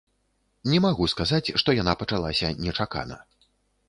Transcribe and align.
Не 0.71 0.77
магу 0.85 1.07
сказаць, 1.13 1.53
што 1.63 1.75
яна 1.81 1.93
пачалася 1.99 2.51
нечакана. 2.65 3.19